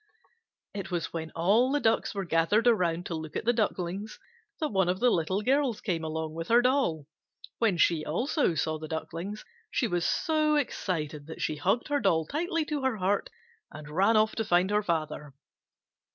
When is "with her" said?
6.33-6.59